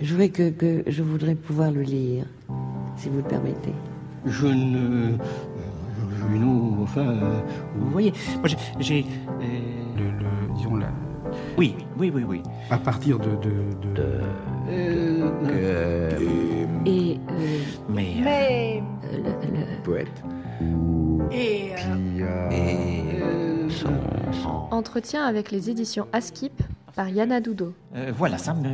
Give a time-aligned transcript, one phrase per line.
[0.00, 2.24] Je voudrais, que, que, je voudrais pouvoir le lire,
[2.96, 3.74] si vous le permettez.
[4.26, 5.12] Je ne.
[6.38, 7.00] non, enfin.
[7.06, 7.40] euh,
[7.76, 9.04] vous voyez, moi j'ai.
[9.04, 9.44] euh,
[9.96, 10.88] Le, le- disons la,
[11.58, 12.42] Oui, oui, oui, oui.
[12.70, 13.50] à partir de, de,
[13.94, 14.20] de-
[14.68, 16.10] Euh,
[16.86, 17.58] Et euh,
[17.88, 18.16] mais.
[18.20, 18.82] euh, Mais.
[19.12, 20.22] le- le- poète
[21.32, 21.72] Et.
[21.72, 23.68] euh, qui a euh,
[24.70, 26.62] Entretien avec les éditions Askip
[26.94, 27.74] par Yana Dudo.
[27.96, 28.68] euh, voilà, ça me.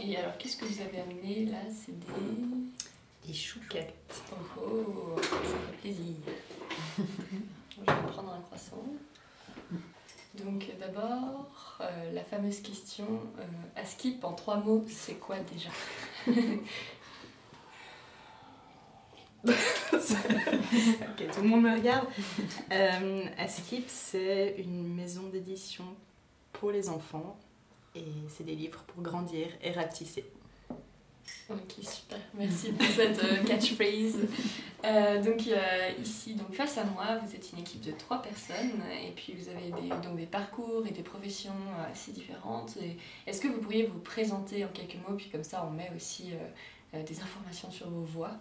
[0.00, 1.58] Et alors qu'est-ce que vous avez amené là?
[1.70, 3.26] C'est des.
[3.26, 4.22] Des chouquettes.
[4.32, 6.16] Oh, oh, ça fait plaisir.
[6.98, 8.84] Je vais prendre un croissant.
[10.34, 13.06] Donc euh, d'abord, euh, la fameuse question
[13.38, 13.42] euh,
[13.80, 15.70] à skip en trois mots, c'est quoi déjà?
[19.44, 19.50] Ok,
[21.34, 22.06] tout le monde me regarde.
[22.70, 25.84] Euh, Askip, c'est une maison d'édition
[26.52, 27.36] pour les enfants
[27.94, 30.24] et c'est des livres pour grandir et rapetisser.
[31.48, 32.18] Ok, super.
[32.34, 34.18] Merci pour cette euh, catchphrase.
[34.84, 38.82] Euh, donc euh, ici, donc face à moi, vous êtes une équipe de trois personnes
[39.06, 41.52] et puis vous avez des, donc des parcours et des professions
[41.90, 42.76] assez différentes.
[43.26, 46.32] Est-ce que vous pourriez vous présenter en quelques mots, puis comme ça on met aussi
[46.92, 48.32] des informations sur vos voix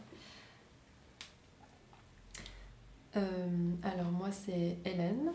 [3.18, 5.34] Euh, alors moi c'est Hélène.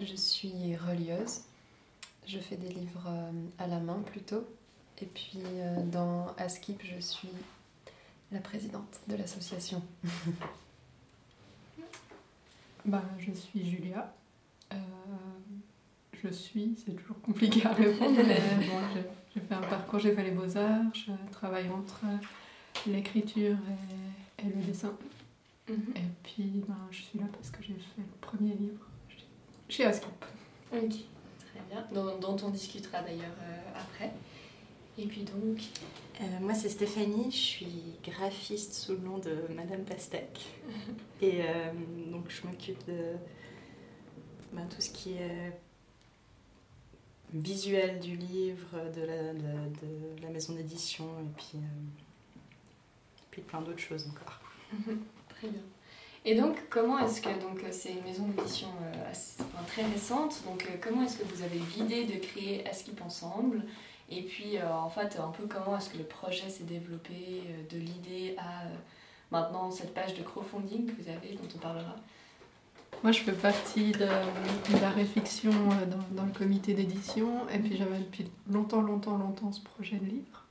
[0.00, 1.40] Je suis relieuse.
[2.26, 4.44] Je fais des livres euh, à la main plutôt.
[5.02, 7.28] Et puis euh, dans Askip, je suis
[8.32, 9.82] la présidente de l'association.
[12.84, 14.12] Bah, je suis Julia.
[14.72, 14.76] Euh,
[16.22, 20.24] je suis, c'est toujours compliqué à répondre, mais bon, j'ai- fait un parcours, j'ai fait
[20.24, 22.00] les beaux-arts, je travaille entre
[22.86, 23.56] l'écriture
[24.38, 24.92] et, et le dessin.
[25.68, 25.74] Et
[26.22, 29.26] puis, ben, je suis là parce que j'ai fait le premier livre chez-
[29.68, 30.24] chez Askip.
[30.72, 30.94] Ok,
[31.68, 31.86] très bien.
[31.92, 34.12] Dont, dont on discutera d'ailleurs euh, après.
[34.98, 35.58] Et puis donc,
[36.20, 40.40] Euh, moi, c'est Stéphanie, je suis graphiste sous le nom de Madame Pastèque.
[41.22, 41.72] Et euh,
[42.12, 43.14] donc, je m'occupe de
[44.52, 45.58] ben, tout ce qui est
[47.32, 52.38] visuel du livre, de la, de, de la maison d'édition et puis, euh,
[53.30, 54.40] puis plein d'autres choses encore.
[55.30, 55.62] Très bien.
[56.24, 60.42] Et donc, comment est-ce que donc euh, c'est une maison d'édition euh, enfin, très récente.
[60.44, 63.64] Donc, euh, comment est-ce que vous avez l'idée de créer Askip ensemble?
[64.10, 67.78] Et puis, euh, en fait, un peu comment est-ce que le projet s'est développé de
[67.78, 68.64] l'idée à
[69.30, 71.96] maintenant cette page de crowdfunding que vous avez, dont on parlera?
[73.02, 77.48] Moi, je fais partie de, de la réflexion dans, dans le comité d'édition.
[77.48, 80.44] Et puis, j'avais depuis longtemps, longtemps, longtemps ce projet de livre.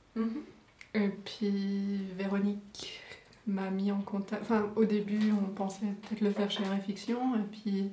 [0.94, 3.00] Et puis Véronique
[3.46, 4.42] m'a mis en contact.
[4.42, 7.34] Enfin, au début, on pensait peut-être le faire chez Réfiction.
[7.36, 7.90] Et puis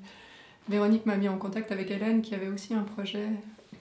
[0.70, 3.28] Véronique m'a mis en contact avec Hélène qui avait aussi un projet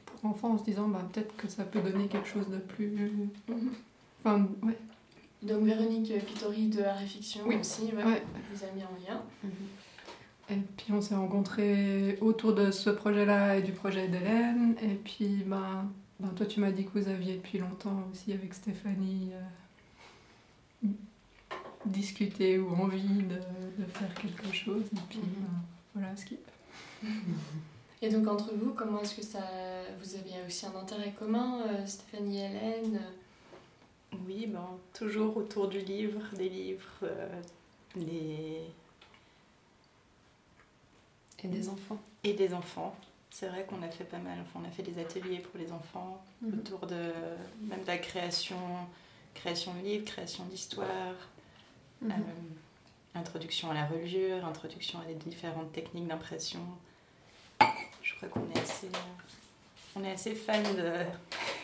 [0.07, 3.11] pour enfants en se disant bah, peut-être que ça peut donner quelque chose de plus.
[4.21, 4.77] Enfin, ouais.
[5.43, 7.57] Donc, Véronique Pittori de la Réfiction Oui.
[7.61, 8.23] aussi, ouais, Ouais.
[8.53, 9.21] vous a mis en lien.
[10.49, 14.77] Et puis on s'est rencontrés autour de ce projet-là et du projet d'Hélène.
[14.81, 15.91] Et puis ben,
[16.21, 19.41] ben, toi tu m'as dit que vous aviez depuis longtemps aussi avec Stéphanie euh,
[21.87, 23.35] discuté ou envie de,
[23.83, 24.85] de faire quelque chose.
[24.93, 25.47] Et puis ben,
[25.95, 26.41] voilà, skip.
[28.03, 29.41] Et donc, entre vous, comment est-ce que ça.
[30.03, 33.01] Vous aviez aussi un intérêt commun, euh, Stéphanie et Hélène
[34.27, 37.41] Oui, ben, toujours autour du livre, des livres, euh,
[37.97, 38.61] des...
[41.43, 41.99] Et des enfants.
[42.25, 42.95] et des enfants.
[43.31, 45.71] C'est vrai qu'on a fait pas mal, enfin, on a fait des ateliers pour les
[45.73, 46.59] enfants Mhm.
[46.59, 47.13] autour de
[47.63, 48.57] même de la création,
[49.35, 51.15] création de livres, création d'histoires,
[52.03, 52.13] Mhm.
[52.13, 56.61] euh, introduction à la reliure, introduction à des différentes techniques d'impression.
[58.03, 58.89] Je crois qu'on est assez,
[59.97, 61.05] on est assez fan de,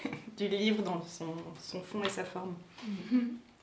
[0.36, 2.54] du livre dans son, son fond et sa forme.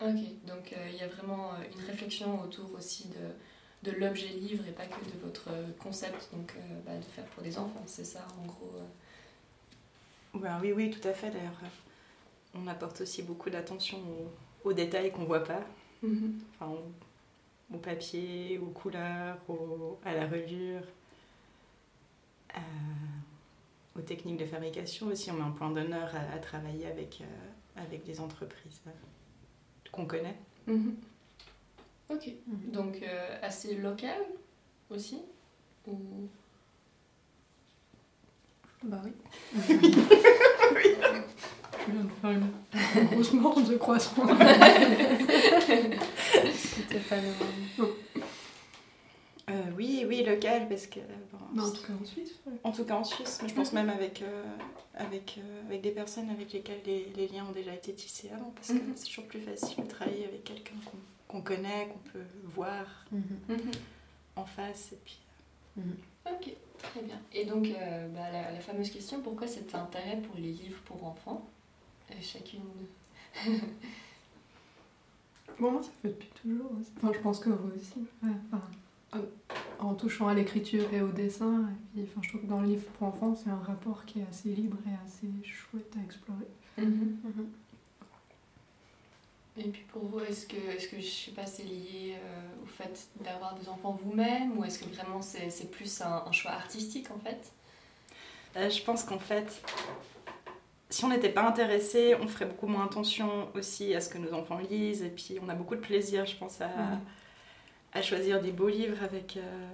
[0.01, 0.15] Ok,
[0.47, 4.63] donc euh, il y a vraiment euh, une réflexion autour aussi de, de l'objet livre
[4.65, 8.05] et pas que de votre concept, donc euh, bah, de faire pour des enfants, c'est
[8.05, 8.71] ça en gros.
[8.77, 10.39] euh.
[10.39, 11.31] Ben oui, oui, tout à fait.
[11.31, 11.59] D'ailleurs,
[12.55, 13.97] on apporte aussi beaucoup d'attention
[14.63, 15.63] aux, aux détails qu'on voit pas.
[16.03, 20.81] Enfin, au, au papier, aux couleurs, au- à la reliure,
[23.97, 25.31] aux techniques de fabrication aussi.
[25.31, 28.91] On met un point d'honneur à, à travailler avec, euh, avec des entreprises euh,
[29.91, 30.35] qu'on connaît.
[32.09, 32.29] Ok,
[32.71, 34.19] donc euh, assez local
[34.89, 35.19] aussi
[35.87, 35.95] ou...
[38.83, 39.11] Bah oui.
[39.67, 39.73] Je
[41.91, 42.51] viens de faire une,
[43.07, 44.25] grosse morte de croissant.
[46.53, 47.89] C'était pas le même.
[49.49, 50.99] Euh, oui, oui, local parce que.
[51.53, 52.39] Bon, en tout cas en Suisse.
[52.63, 54.23] En tout cas en Suisse, mais je pense même avec,
[54.95, 58.69] avec, avec des personnes avec lesquelles les, les, liens ont déjà été tissés avant parce
[58.69, 58.93] que mhm.
[58.95, 60.75] c'est toujours plus facile de travailler avec quelqu'un
[61.27, 63.57] qu'on connaît, qu'on peut voir mhm.
[64.35, 64.91] en face.
[64.93, 65.19] Et puis,
[65.77, 67.19] Ok, très bien.
[67.33, 67.67] Et donc,
[68.13, 71.47] bah, la, la, fameuse question pourquoi cet intérêt pour les livres pour enfants
[72.21, 72.61] Chacune.
[75.59, 76.71] Bon, moi, ça fait depuis toujours.
[76.97, 78.05] Enfin, je pense que vous aussi.
[79.79, 82.67] en touchant à l'écriture et au dessin, et puis, enfin, je trouve que dans le
[82.67, 86.47] livre pour enfants, c'est un rapport qui est assez libre et assez chouette à explorer.
[86.77, 87.17] Mhm.
[87.23, 87.49] Mhm.
[89.57, 92.63] Et puis pour vous, est-ce que, est -ce que je sais pas, c'est lié euh,
[92.63, 97.09] au fait d'avoir des enfants vous-même ou est-ce que vraiment c'est plus un, choix artistique
[97.11, 97.51] en fait?
[98.55, 99.61] Euh, Je pense qu'en fait,
[100.89, 104.33] si on n'était pas intéressé, on ferait beaucoup moins attention aussi à ce que nos
[104.33, 105.03] enfants lisent.
[105.03, 109.37] Et puis, on a beaucoup de plaisir, je pense, à, choisir des beaux livres avec,
[109.37, 109.69] euh,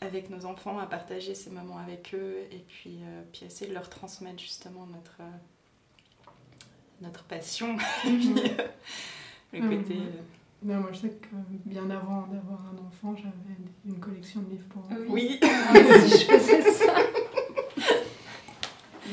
[0.00, 2.98] avec nos enfants, à partager ces moments avec eux et puis,
[3.32, 5.20] puis essayer de leur transmettre justement notre,
[7.00, 7.76] notre passion.
[8.06, 8.34] et puis,
[9.52, 9.96] le côté.
[10.62, 11.28] moi, je sais que
[11.64, 13.56] bien avant d'avoir un enfant, j'avais
[13.86, 14.96] une collection de livres pour enfants.
[15.08, 15.38] Oui,
[16.06, 16.94] si je faisais ça.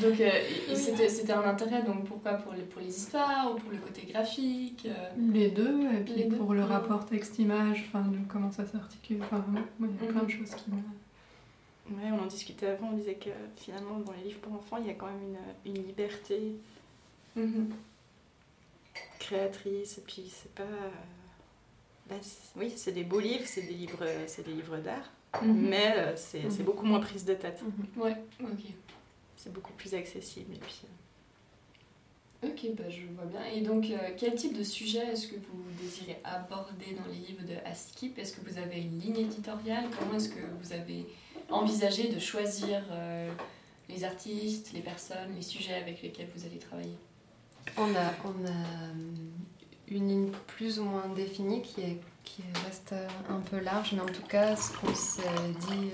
[0.02, 0.30] Donc euh,
[0.74, 4.86] c'était un intérêt, donc pourquoi pour les, pour les histoires ou pour le côté graphique
[4.86, 5.08] euh?
[5.32, 9.44] Les deux, et puis pour le rapport texte-image, enfin comment ça s'articule, enfin
[9.80, 10.30] il y a plein de mhm.
[10.30, 10.76] choses qui me...
[11.96, 14.86] Ouais, on en discutait avant, on disait que finalement dans les livres pour enfants, il
[14.86, 16.56] y a quand même une, une liberté
[17.34, 17.70] mhm.
[19.18, 20.64] Créatrice, et puis c'est pas...
[22.08, 22.16] Bah,
[22.56, 25.10] oui, c'est des beaux livres, c'est des livres, des livres d'art,
[25.42, 25.68] mhm.
[25.68, 27.62] mais c'est beaucoup moins prise de tête.
[27.96, 28.74] Ouais, ok
[29.36, 30.54] c'est beaucoup plus accessible.
[30.54, 32.48] Et puis, euh.
[32.48, 33.44] Ok, bah, je vois bien.
[33.54, 37.44] Et donc, euh, quel type de sujet est-ce que vous désirez aborder dans les livres
[37.44, 38.18] de Askip?
[38.18, 39.84] Est-ce que vous avez une ligne éditoriale?
[39.96, 41.06] Comment est-ce que vous avez
[41.50, 43.30] envisagé de choisir euh,
[43.88, 46.96] les artistes, les personnes, les sujets avec lesquels vous allez travailler?
[47.76, 48.92] On a, on a
[49.88, 52.94] une ligne plus ou moins définie qui, est, qui reste
[53.28, 55.22] un peu large, mais en tout cas, ce qu'on s'est
[55.68, 55.90] dit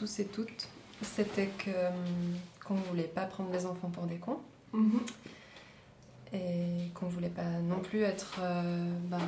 [0.00, 0.66] tous et toutes,
[1.02, 1.90] c'était que euh,
[2.64, 4.40] qu'on ne voulait pas prendre les enfants pour des cons.
[4.72, 5.00] Mhm.
[6.32, 9.18] Et qu'on ne voulait pas non plus être euh, ben,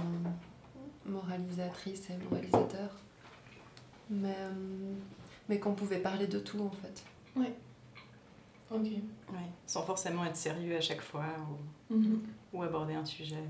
[1.05, 2.91] moralisatrice et moralisateur.
[4.09, 4.95] Mais, euh,
[5.49, 7.03] mais qu'on pouvait parler de tout en fait.
[7.37, 7.49] Oui.
[8.73, 8.87] Ok.
[9.33, 9.51] Ouais.
[9.67, 11.27] Sans forcément être sérieux à chaque fois
[11.91, 12.23] ou, mhm.
[12.53, 13.45] ou aborder un sujet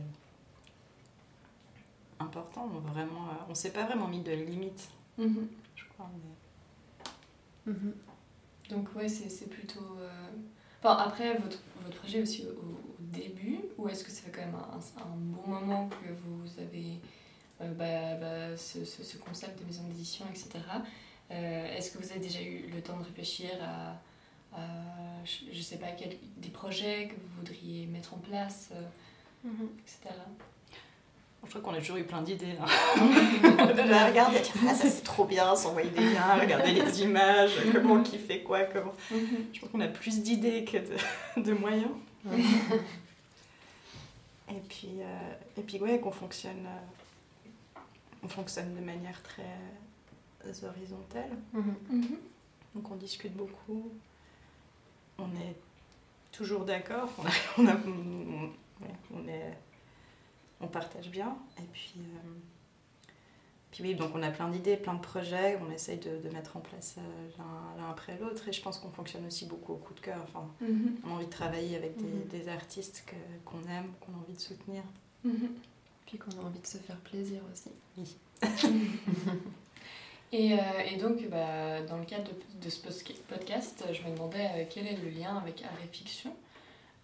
[2.19, 2.69] important.
[2.75, 4.89] On vraiment, on s'est pas vraiment mis de limite,
[5.19, 5.49] mhm.
[5.75, 6.11] je crois.
[7.67, 7.95] Mhm.
[8.71, 9.99] Donc ouais, c'est plutôt...
[10.01, 10.29] Euh,
[10.81, 14.55] enfin, après, votre, votre projet aussi au, début, ou est-ce que ça fait quand même
[14.55, 16.99] un, un, bon moment que vous avez
[17.61, 20.65] euh, bah, bah, ce, ce, concept de maison d'édition, etc.
[21.31, 24.01] Euh, est-ce que vous avez déjà eu le temps de réfléchir à,
[25.25, 28.71] je, sais pas, quel, des projets que vous voudriez mettre en place,
[29.45, 29.69] mhm.
[29.81, 30.15] etc.
[31.45, 32.55] Je crois qu'on a toujours eu plein d'idées.
[32.61, 32.67] Hein.
[34.09, 34.39] regarder,
[34.69, 38.65] ah, ça c'est trop bien, s'envoyer des liens, regarder les images, comment qui fait quoi,
[38.65, 38.95] comment.
[39.11, 39.47] Mhm.
[39.53, 41.91] Je crois qu'on a plus d'idées que de, de moyens.
[44.49, 47.81] et puis, euh, et puis ouais, qu'on fonctionne, euh,
[48.23, 49.43] on fonctionne de manière très
[50.65, 51.31] horizontale.
[51.53, 51.75] Mhm.
[51.91, 52.19] Mhm.
[52.77, 53.91] Donc on discute beaucoup.
[55.23, 55.57] On est
[56.31, 57.11] toujours d'accord.
[57.59, 57.77] On, a,
[59.15, 59.57] on est
[60.63, 61.37] on partage bien.
[61.59, 63.09] Et puis, euh,
[63.71, 66.61] puis oui, donc on a plein d'idées, plein de projets, on essaye de, mettre en
[66.61, 67.29] place euh,
[67.79, 68.49] l'un après l'autre.
[68.49, 70.19] Et je pense qu'on fonctionne aussi beaucoup au coup de cœur.
[70.23, 70.97] Enfin, mhm.
[71.05, 72.49] On a envie de travailler avec des, mhm.
[72.49, 73.05] artistes
[73.45, 74.83] qu'on aime, qu'on a envie de soutenir.
[75.25, 75.51] Mhm.
[76.07, 77.71] Puis qu'on a envie de se faire plaisir aussi.
[77.97, 78.17] Oui.
[80.33, 80.57] et, euh,
[80.91, 82.81] et, donc, bah, dans le cadre de, ce
[83.29, 86.35] podcast, je me demandais quel est le lien avec art et fiction.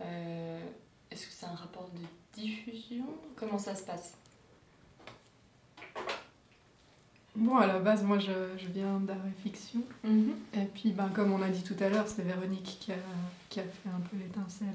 [0.01, 3.07] Est-ce que c'est un rapport de diffusion?
[3.37, 4.15] Comment ça se passe?
[7.39, 8.33] Bon, à la base, moi, je,
[8.73, 9.81] viens d'art et fiction.
[10.03, 10.35] Mhm.
[10.55, 12.97] Et puis, ben, comme on a dit tout à l'heure, c'est Véronique qui a,
[13.49, 14.69] qui a fait un peu l'étincelle,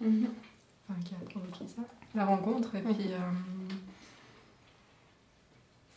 [0.00, 0.28] mhm.
[0.88, 1.82] enfin, qui a provoqué ça,
[2.14, 2.76] la rencontre.
[2.76, 3.18] Et puis, euh,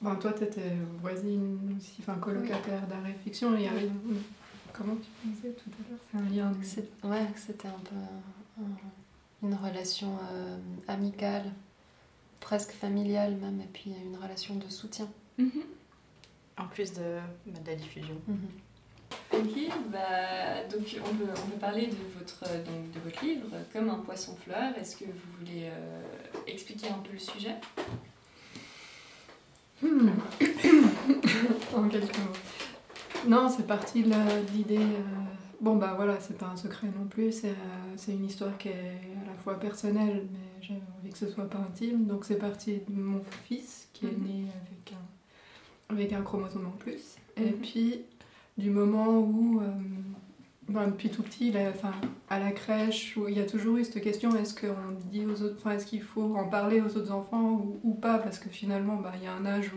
[0.01, 3.56] ben, toi, tu étais voisine aussi, enfin, colocataire d'art et fiction.
[3.56, 3.70] Il y
[4.74, 6.00] Comment tu disais tout à l'heure?
[6.12, 7.08] C'est un lien de...
[7.08, 7.96] Ouais, c'était un peu
[9.44, 11.51] une relation euh, amicale,
[12.39, 15.08] presque familiale même, et puis une relation de soutien.
[15.38, 15.63] Mhm.
[16.58, 18.16] En plus de, bah, de la diffusion.
[18.27, 18.50] Mhm.
[19.34, 23.89] Ok, bah, donc on peut, on peut parler de votre, donc, de votre livre, Comme
[23.89, 24.75] un poisson fleur.
[24.77, 26.01] Est-ce que vous voulez euh,
[26.48, 27.56] expliquer un peu le sujet?
[27.77, 28.07] hmm.
[31.75, 33.27] en quelques mots.
[33.27, 34.13] Non, c'est parti de
[34.53, 34.77] l'idée.
[34.77, 35.03] Euh,
[35.62, 37.31] bon, bah voilà, c'est pas un secret non plus.
[37.31, 41.27] C'est euh, une histoire qui est à la fois personnelle, mais j'avais envie que ce
[41.27, 42.05] soit pas intime.
[42.05, 44.25] Donc c'est parti de mon fils qui est mhm.
[44.25, 47.17] né avec un, avec un chromosome en plus.
[47.36, 47.57] Et mhm.
[47.57, 48.01] puis
[48.57, 49.62] du moment où.
[49.62, 49.72] Euh,
[50.70, 51.54] ben, depuis tout petit,
[52.30, 55.42] à la crèche, où il y a toujours eu cette question est-ce qu'on dit aux
[55.42, 58.18] autres, est-ce qu'il faut en parler aux autres enfants ou, pas?
[58.20, 59.72] Parce que finalement, ben, il y a un âge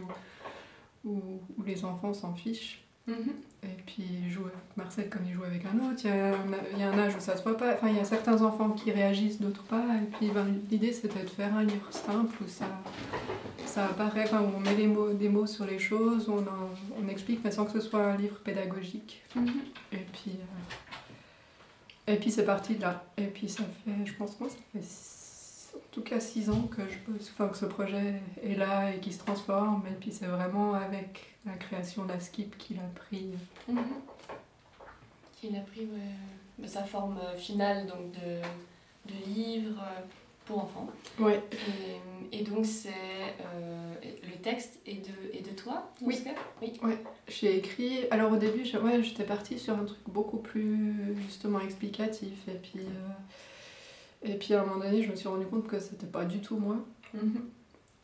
[1.05, 1.11] où,
[1.59, 2.85] où les enfants s'en fichent.
[3.11, 3.33] Mhm.
[3.63, 6.01] Et puis il joue avec Marcel comme il joue avec un autre.
[6.05, 6.37] Il y, a un,
[6.73, 7.75] il y a un âge où ça se voit pas.
[7.75, 9.85] Enfin, il y a certains enfants qui réagissent, d'autres pas.
[10.03, 12.67] Et puis ben, l'idée c'était de faire un livre simple où ça,
[13.67, 16.43] ça apparaît, enfin, où on met des mots, des mots sur les choses, on,
[16.99, 19.23] on explique, mais sans que ce soit un livre pédagogique.
[19.37, 19.49] Mhm.
[19.93, 20.33] Et puis,
[22.09, 23.05] euh, et puis c'est parti de là.
[23.19, 24.83] Et puis ça fait, je pense, moi, ça fait
[25.75, 29.13] en tout cas six ans que, je, enfin, que ce projet est là et qui
[29.13, 29.83] se transforme.
[29.91, 33.31] Et puis c'est vraiment avec la création d'Askip qu'il a pris.
[33.69, 33.79] Mhm.
[35.41, 35.89] Qu'il a pris
[36.67, 39.83] sa forme finale donc de, de livre
[40.45, 40.89] pour enfants.
[41.19, 41.43] Ouais.
[42.33, 46.23] Et, donc c'est euh, le texte est de, est de toi Oui.
[46.61, 46.73] oui.
[46.83, 46.99] Ouais.
[47.29, 48.07] J'ai écrit.
[48.11, 52.49] Alors au début, ouais, j'étais partie sur un truc beaucoup plus justement explicatif.
[52.49, 52.81] Et puis.
[52.81, 53.09] Euh,
[54.23, 56.41] et puis à un moment donné, je me suis rendu compte que c'était pas du
[56.41, 56.77] tout moi.
[57.15, 57.49] Mhm.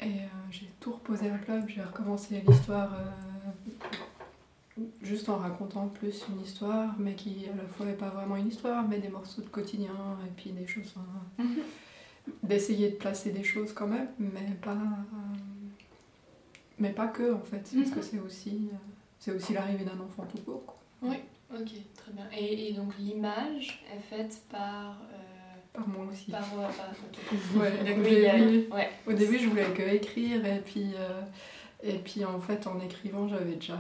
[0.01, 6.25] Et euh, j'ai tout reposé à plat, j'ai recommencé l'histoire euh, juste en racontant plus
[6.29, 9.43] une histoire, mais qui à la fois n'est pas vraiment une histoire, mais des morceaux
[9.43, 9.95] de quotidien
[10.27, 10.95] et puis des choses.
[11.39, 11.63] Mhm.
[12.43, 15.37] D'essayer de placer des choses quand même, mais pas, euh,
[16.79, 18.03] mais pas que en fait, parce que mhm.
[18.03, 18.69] c'est aussi,
[19.19, 20.65] c'est aussi l'arrivée d'un enfant tout court.
[20.67, 20.77] Quoi.
[21.03, 21.17] Oui,
[21.55, 22.27] ok, très bien.
[22.37, 24.99] Et, et donc l'image est faite par
[25.77, 26.31] par moi aussi.
[26.31, 27.61] Par moi, par...
[27.61, 31.21] ouais, au, début, je voulais que écrire et puis, euh,
[31.83, 33.79] et puis en fait en écrivant j'avais déjà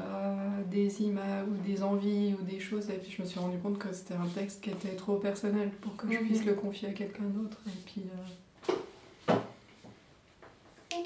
[0.70, 3.78] des images ou des envies ou des choses et puis je me suis rendu compte
[3.78, 6.48] que c'était un texte qui était trop personnel pour que je puisse mhm.
[6.48, 8.02] le confier à quelqu'un d'autre et puis
[9.28, 9.32] euh,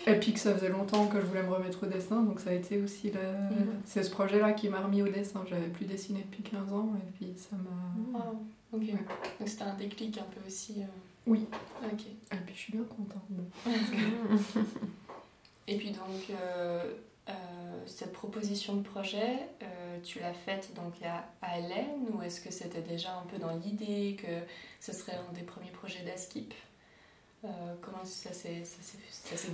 [0.06, 2.50] et puis que ça faisait longtemps que je voulais me remettre au dessin donc ça
[2.50, 3.20] a été aussi le...
[3.20, 3.80] Mhm.
[3.84, 6.92] c'est ce projet là qui m'a remis au dessin j'avais plus dessiné depuis 15 ans
[6.96, 8.32] et puis ça m'a
[8.72, 8.86] Ok.
[9.38, 10.76] Donc c'était un déclic un peu aussi.
[10.78, 10.84] Euh,
[11.26, 11.46] oui.
[11.84, 12.06] Ok.
[12.06, 13.22] Et puis je suis bien contente.
[15.68, 16.94] Et puis donc euh,
[17.28, 17.32] euh,
[17.86, 19.48] cette proposition de projet,
[20.02, 24.16] tu l'as faite donc à, Hélène ou est-ce que c'était déjà un peu dans l'idée
[24.16, 24.32] que
[24.80, 26.54] ce serait un des premiers projets d'Askip?
[27.42, 28.62] Comment ça s'est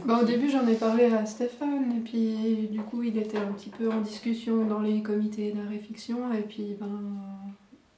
[0.05, 3.53] bah, Au début, j'en ai parlé à Stéphane, et puis du coup, il était un
[3.53, 7.15] petit peu en discussion dans les comités de réflexion, et puis ben,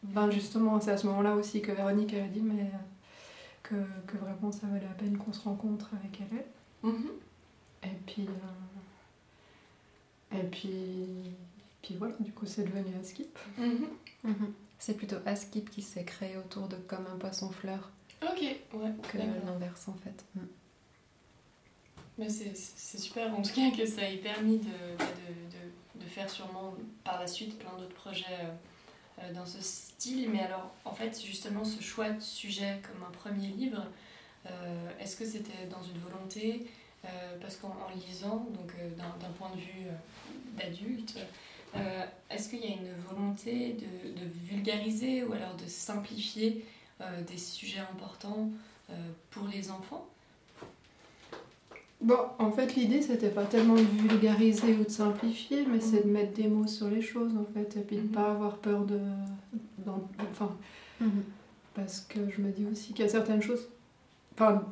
[0.09, 2.71] ben justement, c'est à ce moment-là aussi que Véronique a dit mais
[3.63, 3.75] que,
[4.07, 6.45] que, vraiment ça valait la peine qu'on se rencontre avec elle.
[6.83, 7.11] Mhm.
[7.85, 8.27] Et puis.
[10.33, 11.35] Euh, et puis.
[11.83, 13.39] Puis voilà, du coup, c'est devenu Askip.
[13.57, 13.87] Mhm.
[14.25, 14.53] Mhm.
[14.79, 17.91] C'est plutôt Askip qui s'est créé autour de Comme un poisson-fleur.
[18.23, 18.93] Ok, ouais.
[19.13, 20.25] Que l'inverse en fait.
[20.35, 20.41] Mm.
[22.19, 26.29] Mais c'est super en tout cas que ça ait permis de, de, de, de faire
[26.29, 26.75] sûrement
[27.05, 28.25] par la suite plein d'autres projets.
[29.23, 30.29] Euh, dans ce style.
[30.31, 33.85] Mais alors, en fait, justement, ce choix de sujet comme un premier livre,
[34.47, 36.67] euh, est-ce que c'était dans une volonté
[37.05, 37.09] euh,
[37.41, 37.75] Parce qu'en
[38.09, 39.87] lisant, donc d'un point de vue
[40.57, 41.19] d'adulte,
[42.31, 46.65] est-ce qu'il y a une volonté de, de, vulgariser ou alors de simplifier
[47.27, 48.51] des sujets importants
[49.31, 50.09] pour les enfants?
[52.01, 56.11] Bon, en fait, l'idée, c'était pas tellement de vulgariser ou de simplifier, mais c'est de
[56.11, 58.85] mettre des mots sur les choses, en fait, et puis de ne pas avoir peur
[58.85, 59.01] de.
[60.21, 60.55] Enfin.
[61.01, 61.25] Mhm.
[61.75, 63.69] Parce que je me dis aussi qu'il y a certaines choses.
[64.35, 64.65] Enfin,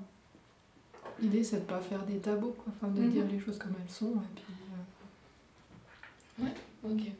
[1.20, 2.72] l'idée, c'est de pas faire des tabous, quoi.
[2.76, 3.32] Enfin, de dire mhm.
[3.32, 4.44] les choses comme elles sont, et puis.
[6.40, 6.54] Euh, ouais,
[6.92, 7.12] ok.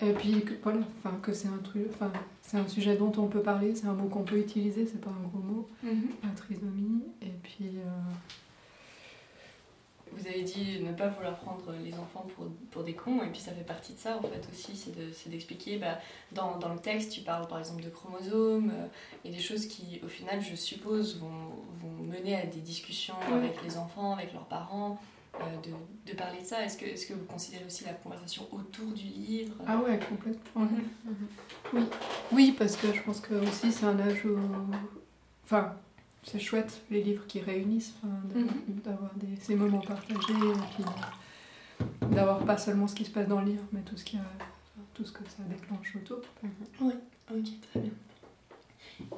[0.00, 1.88] Et puis, voilà, enfin, que c'est un truc.
[1.92, 5.00] Enfin, c'est un sujet dont on peut parler, c'est un mot qu'on peut utiliser, c'est
[5.00, 6.08] pas un gros mot, mhm.
[6.22, 7.72] la trisomie, et puis.
[7.76, 7.90] Euh,
[10.18, 13.40] vous avez dit ne pas vouloir prendre les enfants pour, pour, des cons, et puis
[13.40, 15.98] ça fait partie de ça en fait aussi, c'est d'expliquer, bah,
[16.32, 18.86] dans, dans, le texte tu parles par exemple de chromosomes, euh,
[19.24, 21.28] et des choses qui au final je suppose vont,
[21.80, 25.00] vont mener à des discussions avec les enfants, avec leurs parents,
[25.34, 26.64] euh, de, de, parler de ça.
[26.64, 29.54] Est-ce que, est -ce que vous considérez aussi la conversation autour du livre?
[29.66, 30.62] Ah ouais, complètement.
[30.62, 31.28] Mhm.
[31.74, 31.82] Oui.
[32.32, 34.36] oui, parce que je pense que aussi c'est un âge où...
[35.44, 35.76] Enfin,
[36.24, 38.48] c'est chouette les livres qui réunissent, mhm.
[38.84, 39.10] d'avoir
[39.40, 40.84] ces moments partagés et puis
[42.10, 44.20] d'avoir pas seulement ce qui se passe dans le livre, mais tout ce, qui a,
[44.94, 46.18] tout ce que ça déclenche autour.
[46.42, 46.50] Mhm.
[46.80, 46.92] Oui,
[47.30, 47.92] ok, très bien.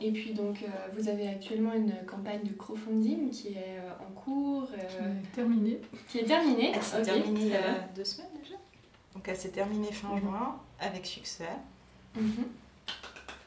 [0.01, 4.13] Et puis donc, euh, vous avez actuellement une campagne de crowdfunding qui est euh, en
[4.13, 4.69] cours.
[4.75, 5.81] Euh, qui est terminée.
[6.09, 6.73] Qui est terminée.
[6.75, 8.57] Elle s'est terminée il y a deux semaines déjà.
[9.15, 10.21] Donc elle s'est terminée fin Mhm.
[10.21, 11.49] juin avec succès.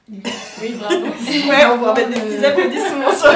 [0.10, 1.06] Oui, bravo.
[1.50, 3.32] Ouais, on va mettre des petits applaudissements sur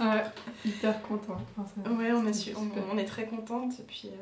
[0.06, 0.24] Ouais,
[0.64, 1.38] hyper content.
[1.56, 2.54] Enfin, Ouais, on, a c'est su-
[2.92, 3.72] on, est très contente.
[3.80, 4.16] Et puis, euh,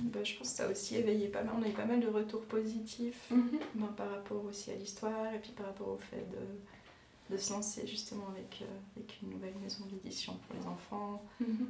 [0.00, 1.54] bah, je pense que ça a aussi éveillé pas mal.
[1.58, 3.58] On a eu pas mal de retours positifs Mhm.
[3.74, 7.52] ben, par rapport aussi à l'histoire et puis par rapport au fait de, de se
[7.52, 11.22] lancer justement avec, euh, avec une nouvelle maison d'édition pour les enfants.
[11.40, 11.68] Mhm.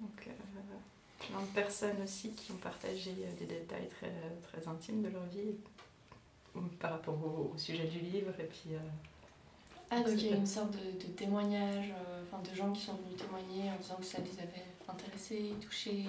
[0.00, 0.30] Donc, euh,
[1.28, 4.12] plein de personnes aussi qui ont partagé des détails très,
[4.48, 5.56] très intimes de leur vie
[6.80, 8.32] par rapport au, au sujet du livre.
[8.38, 8.78] Et puis, euh,
[9.90, 12.82] Ah, donc il y a une sorte de, de témoignage, euh, enfin de gens qui
[12.82, 16.04] sont venus témoigner en disant que ça les avait intéressés, touchés.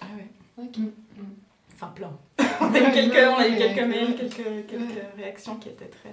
[0.00, 0.64] ah ouais.
[0.64, 0.78] Ok.
[0.78, 0.82] Mm.
[0.84, 1.34] Mm.
[1.74, 2.12] Enfin, plein.
[2.60, 5.10] on a eu quelques, on a eu quelques mails, quelques, quelques Ouais.
[5.16, 6.12] réactions qui étaient très.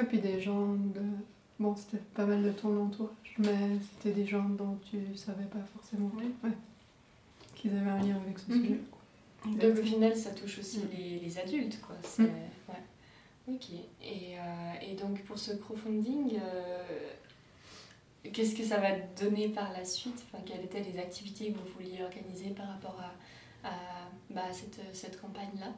[0.00, 1.00] Et puis des gens de.
[1.60, 5.60] Bon, c'était pas mal de ton entourage, mais c'était des gens dont tu savais pas
[5.74, 6.32] forcément Oui.
[6.42, 6.50] ouais,
[7.54, 8.62] qu'ils avaient un lien avec ce Mhm.
[8.62, 8.80] sujet.
[9.46, 10.88] Donc au final, ça touche aussi Mm.
[10.96, 11.96] les, les adultes, quoi.
[12.18, 12.24] Mm.
[12.24, 12.82] ouais.
[13.54, 13.70] Ok.
[14.02, 16.82] Et, euh, et donc pour ce crowdfunding, euh,
[18.32, 20.22] qu'est-ce que ça va donner par la suite?
[20.32, 22.98] Enfin, Quelles étaient les activités que vous vouliez organiser par rapport
[23.62, 23.72] à, à,
[24.30, 25.72] bah, cette, cette campagne-là?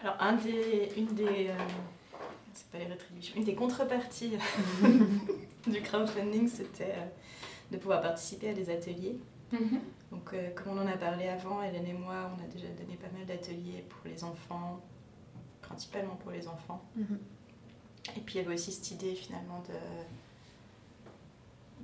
[0.00, 1.48] Alors, un des, une des.
[1.48, 1.56] euh,
[2.52, 4.32] c'est pas les rétributions, une des contreparties
[5.66, 6.94] du crowdfunding, c'était
[7.70, 9.16] de pouvoir participer à des ateliers.
[10.14, 12.94] Donc, euh, comme on en a parlé avant, Hélène et moi, on a déjà donné
[12.96, 14.80] pas mal d'ateliers pour les enfants,
[15.60, 16.84] principalement pour les enfants.
[16.94, 17.18] Mhm.
[18.16, 19.74] Et puis, il y avait aussi cette idée finalement de.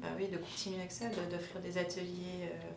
[0.01, 2.45] Bah oui, de continuer avec ça, de- d'offrir des ateliers.
[2.45, 2.71] euh,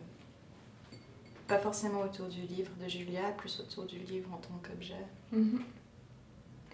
[1.46, 5.04] pas forcément autour du livre de Julia, plus autour du livre en tant qu'objet.
[5.30, 5.62] Mhm.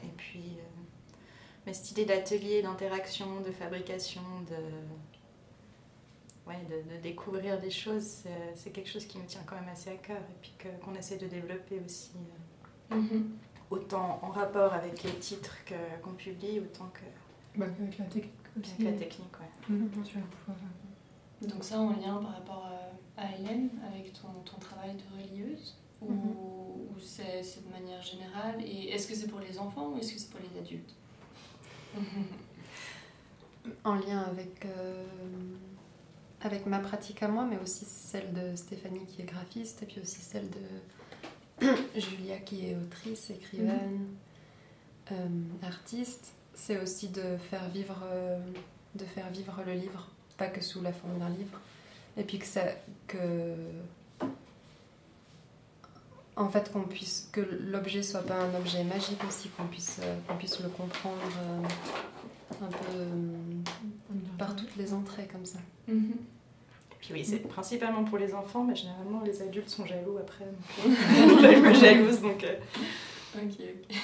[0.05, 0.83] Et puis, euh,
[1.67, 4.57] mais cette idée d'atelier, d'interaction, de fabrication, de,
[6.51, 9.91] ouais, de, de découvrir des choses, c'est- quelque chose qui me tient quand même assez
[9.91, 10.53] à cœur et puis
[10.85, 12.11] qu'on essaie de développer aussi,
[12.93, 13.31] euh, Mhm.
[13.71, 15.57] autant en rapport avec les titres
[16.03, 18.73] qu'on publie, autant que- Bah, avec la technique aussi.
[18.79, 19.41] qu'avec la technique.
[19.41, 19.75] Ouais.
[19.77, 22.71] Mhm, Donc ça en lien par rapport
[23.17, 28.57] à Hélène, avec ton, ton travail de relieuse Ou, ou c'est c'est de manière générale
[28.65, 30.95] Et est-ce que c'est pour les enfants ou est-ce que c'est pour les adultes?
[33.85, 35.05] En lien avec, euh,
[36.43, 40.01] avec ma pratique à moi, mais aussi celle de Stéphanie qui est graphiste, et puis
[40.01, 44.07] aussi celle de Julia qui est autrice, écrivaine,
[45.13, 45.15] euh,
[45.63, 46.33] artiste.
[46.55, 48.39] C'est aussi de faire vivre, euh,
[48.95, 51.61] de faire vivre le livre, pas que sous la forme d'un livre,
[52.17, 52.63] et puis que ça,
[53.07, 53.55] que
[56.37, 60.17] en fait qu'on puisse que l'objet soit pas un objet magique aussi, qu'on puisse euh,
[60.27, 61.21] qu'on puisse le comprendre
[62.63, 63.70] un peu
[64.41, 65.59] par toutes les entrées comme ça.
[65.87, 66.17] Mhm.
[66.99, 70.47] Puis oui, c'est principalement pour les enfants, mais généralement les adultes sont jaloux après.
[70.47, 72.57] donc, euh, jalouse, donc euh,
[73.37, 73.97] Ok, ok.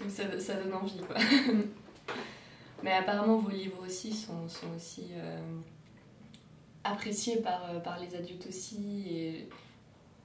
[0.00, 1.16] Donc ça, ça donne envie, quoi.
[2.82, 5.40] Mais apparemment, vos livres aussi sont, sont aussi euh,
[6.84, 9.04] appréciés par, euh, par les adultes aussi.
[9.08, 9.48] Et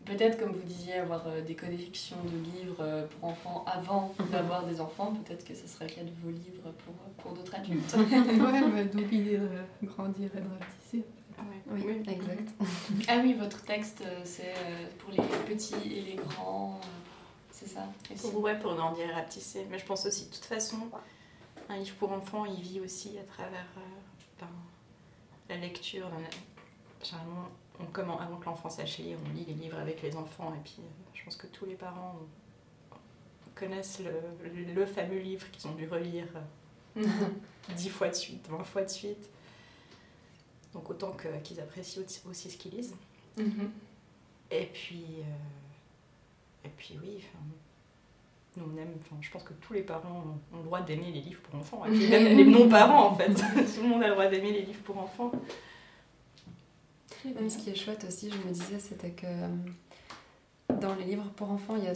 [0.05, 4.65] peut-être, comme vous disiez, avoir euh, des collections de livres euh, pour enfants avant d'avoir
[4.65, 7.93] des enfants, peut-être que ce sera le cas de vos livres pour, pour d'autres adultes.
[7.97, 11.05] ouais, d'où l'idée de grandir et de rapetisser.
[11.71, 12.03] Oui, Oui.
[12.07, 12.49] exact.
[13.07, 16.87] Ah oui, votre texte, euh, c'est euh, pour les petits et les grands, euh,
[17.51, 17.87] c'est ça?
[18.21, 19.65] Pour, ouais, pour grandir et rapetisser.
[19.71, 20.77] Mais je pense aussi, de toute façon,
[21.69, 23.81] un livre pour enfants, il vit aussi à travers euh,
[24.39, 24.47] ben,
[25.49, 26.09] la lecture.
[27.03, 27.47] Généralement,
[27.81, 30.53] on commence, avant que l'enfant sache lire, on lit les livres avec les enfants.
[30.55, 32.15] Et puis, euh, je pense que tous les parents
[33.55, 36.27] connaissent le, le fameux livre qu'ils ont dû relire
[36.97, 37.05] euh,
[37.75, 39.29] dix fois de suite, 20 fois de suite.
[40.73, 42.95] Donc autant que- qu'ils apprécient aussi, ce qu'ils lisent.
[43.37, 43.71] Mhm.
[44.51, 47.23] Et puis, euh, et puis oui,
[48.57, 51.21] nous on aime, je pense que tous les parents ont, ont le droit d'aimer les
[51.21, 53.33] livres pour enfants, et puis même les non-parents en fait.
[53.75, 55.31] Tout le monde a le droit d'aimer les livres pour enfants.
[57.25, 59.47] Même ce qui est chouette aussi, je me disais, c'était que euh,
[60.81, 61.93] dans les livres pour enfants, il y a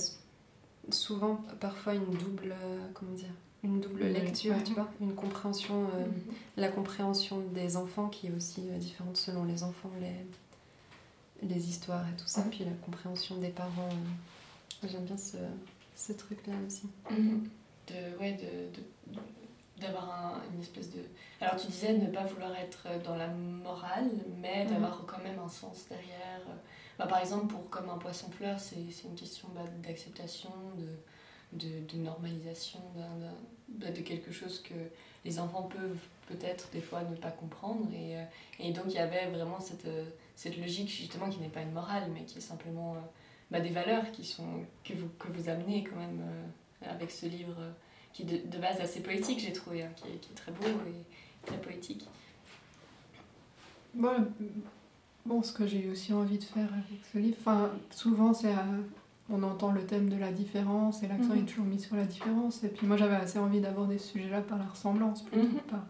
[0.91, 3.29] souvent parfois une double, euh, comment dire,
[3.63, 4.63] une double lecture, ouais.
[4.63, 6.33] tu vois, une compréhension, euh, Mhm.
[6.57, 12.05] la compréhension des enfants qui est aussi euh, différente selon les enfants, les, les histoires
[12.07, 12.47] et tout ça, Ouais.
[12.51, 13.89] puis la compréhension des parents.
[14.83, 15.37] euh, J'aime bien ce,
[15.95, 16.83] ce truc-là aussi.
[17.09, 17.47] Mhm.
[17.87, 18.77] De, ouais, de,
[19.15, 19.19] de-
[19.79, 21.01] d'avoir un- une espèce de...
[21.41, 24.09] Alors tu disais ne pas vouloir être dans la morale,
[24.41, 24.71] mais Mhm.
[24.71, 26.41] d'avoir quand même un sens derrière.
[26.97, 31.85] Bah, par exemple, pour Comme un poisson-fleur, c'est, c'est une question bah, d'acceptation, de, de,
[31.91, 32.79] de normalisation
[33.67, 34.73] bah, de quelque chose que
[35.25, 37.87] les enfants peuvent peut-être des fois ne pas comprendre.
[37.93, 38.15] Et,
[38.59, 39.87] et donc il y avait vraiment cette,
[40.35, 42.95] cette logique justement qui n'est pas une morale, mais qui est simplement
[43.51, 46.23] bah, des valeurs qui sont, que, vous, que vous amenez quand même
[46.81, 47.57] avec ce livre
[48.15, 50.65] qui est de, base assez poétique, j'ai trouvé, hein, qui, est, qui, est, très beau
[50.65, 52.07] et très poétique.
[53.93, 54.25] Bon,
[55.25, 58.53] bon ce que j'ai aussi envie de faire avec ce livre, enfin, souvent c'est
[59.29, 61.39] on entend le thème de la différence et l'accent mhm.
[61.39, 62.63] est toujours mis sur la différence.
[62.63, 65.85] Et puis moi j'avais assez envie d'aborder ce sujet-là par la ressemblance plutôt que par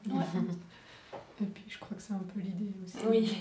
[1.42, 2.98] Et puis je crois que c'est un peu l'idée aussi.
[3.08, 3.38] Oui.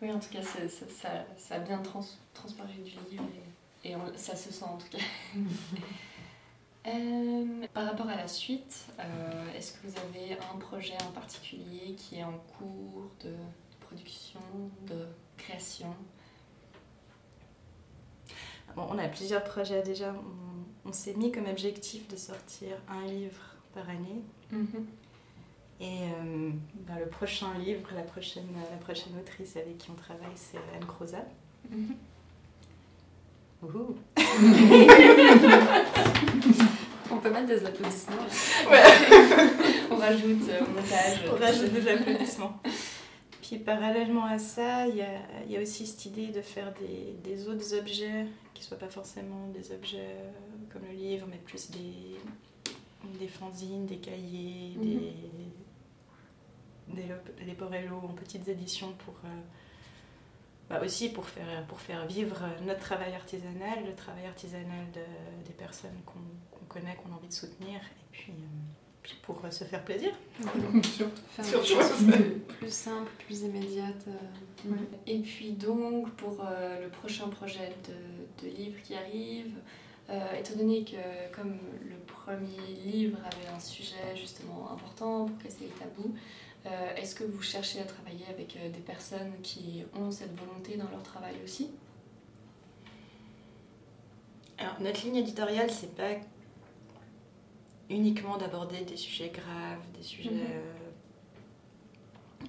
[0.00, 3.24] oui, en tout cas ça, ça, ça a bien trans, transparu du livre
[3.84, 5.04] et, et ça se sent en tout cas.
[6.88, 9.02] Euh, par rapport à la suite, euh,
[9.56, 13.34] est-ce que vous avez un projet en particulier qui est en cours de
[13.80, 14.40] production,
[14.86, 15.94] de création?
[18.74, 20.14] Bon, On a plusieurs projets déjà.
[20.84, 24.22] On, s'est mis comme objectif de sortir un livre par année.
[24.50, 24.86] Mhm.
[25.80, 26.50] Et euh,
[26.86, 30.86] ben, le prochain livre, la prochaine, la prochaine autrice avec qui on travaille, c'est Anne
[30.86, 31.24] Croza.
[31.70, 31.94] Mhm.
[37.18, 38.14] On peut mettre des applaudissements.
[38.70, 38.80] Ouais.
[39.90, 41.18] on rajoute euh, au montage.
[41.28, 42.60] On rajoute des applaudissements.
[43.42, 45.08] Puis parallèlement à ça, il y a,
[45.48, 48.86] y a, aussi cette idée de faire des, des autres objets qui ne soient pas
[48.86, 50.30] forcément des objets euh,
[50.72, 52.20] comme le livre, mais plus des,
[53.18, 55.00] des fanzines, des cahiers, mhm.
[56.94, 59.14] des, des, des en petites éditions pour.
[59.24, 59.40] Euh,
[60.68, 65.54] bah aussi pour faire, pour faire vivre notre travail artisanal, le travail artisanal de, des
[65.54, 69.82] personnes qu'on connaît, qu'on a envie de soutenir, et puis, euh, pour euh, se faire
[69.82, 70.10] plaisir.
[70.40, 72.06] faire une chose
[72.58, 74.04] plus simple, plus immédiate.
[74.08, 74.70] Euh,
[75.06, 76.44] et puis donc, pour
[76.82, 79.52] le prochain projet de, de livre qui arrive,
[80.38, 80.96] étant donné que
[81.34, 86.14] comme le premier livre avait un sujet justement important pour casser les tabous,
[86.96, 91.02] est-ce que vous cherchez à travailler avec des personnes qui ont cette volonté dans leur
[91.02, 91.70] travail aussi?
[94.58, 96.16] Alors, notre ligne éditoriale, c'est pas
[97.88, 100.40] uniquement d'aborder des sujets graves, des sujets mhm.
[100.40, 100.74] euh,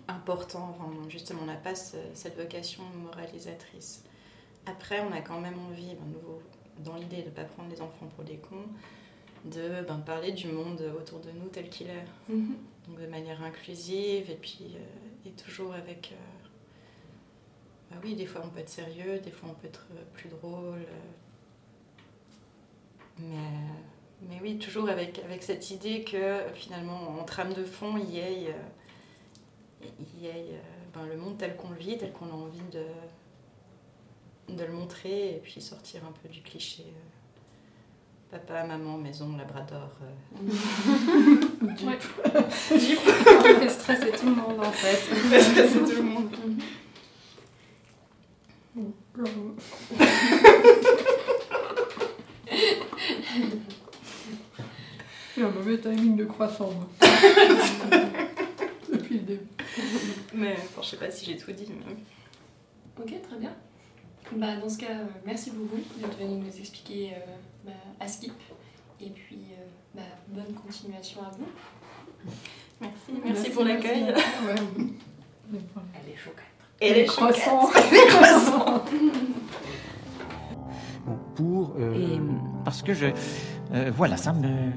[0.08, 0.78] importants.
[1.08, 4.04] justement, on n'a pas cette vocation moralisatrice.
[4.65, 6.41] Après, on a quand même envie, ben, nouveau,
[6.80, 8.67] dans l'idée de ne pas prendre les enfants pour des cons,
[9.45, 12.06] de ben, parler du monde autour de nous tel qu'il est.
[12.28, 12.56] Mhm.
[12.88, 16.13] Donc, de manière inclusive et puis euh, et toujours avec.
[16.13, 16.25] Euh,
[17.91, 20.86] bah oui, des fois on peut être sérieux, des fois on peut être plus drôle.
[23.17, 23.25] mais
[24.21, 28.19] mais oui, toujours avec, avec cette idée que finalement, en trame de fond, il y
[28.19, 30.60] ait, euh, il y ait euh,
[30.93, 35.36] ben, le monde tel qu'on le vit, tel qu'on a envie de, de le montrer,
[35.36, 36.84] et puis sortir un peu du cliché.
[38.32, 39.89] Euh, papa, maman, maison, labrador.
[41.78, 42.04] Jeep.
[42.80, 43.00] Jeep.
[43.06, 45.42] On fait stresser tout le monde en fait.
[45.42, 46.30] stresser tout le monde.
[55.36, 56.72] C'est un mauvais timing de croissant.
[58.92, 59.48] Depuis le début.
[60.34, 61.68] Mais enfin, je sais pas si j'ai tout dit.
[61.70, 63.04] Mais...
[63.04, 63.56] Ok, très bien.
[64.36, 68.34] Bah, dans ce cas, euh, merci beaucoup d'être venu nous expliquer euh, bah, à Skip.
[69.02, 69.65] Et puis, euh,
[69.96, 72.32] bah, bonne continuation à vous.
[72.82, 74.04] Merci, merci, pour l'accueil.
[75.52, 75.62] Ouais.
[75.96, 76.46] Elle est choquante.
[76.80, 77.72] Et les croissants.
[77.92, 78.84] les croissants.
[81.36, 81.76] pour.
[82.63, 83.08] parce que je.
[83.96, 84.70] voilà, ça me